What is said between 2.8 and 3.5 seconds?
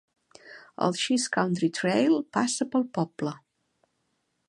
poble.